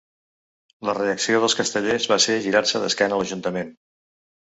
[0.89, 3.75] La reacció dels castellers va ser girar-se d’esquena a l’ajuntament.